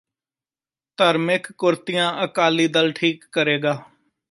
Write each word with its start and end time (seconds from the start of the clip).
ਧਰਮਕਿ 0.97 1.53
ਕੁਰਤੀਆਂ 1.57 2.11
ਅਕਾਲੀ 2.23 2.67
ਦਲ 2.67 2.91
ਠੀਕ 2.91 3.25
ਕਰੇਗਾ 3.31 3.77